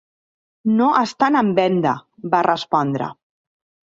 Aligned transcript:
"No 0.77 0.85
estan 1.01 1.37
en 1.41 1.51
venda", 1.59 1.91
va 2.31 2.39
respondre. 2.47 3.11